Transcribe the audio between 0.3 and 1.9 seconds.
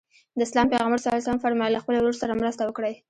د اسلام پیغمبر ص وفرمایل له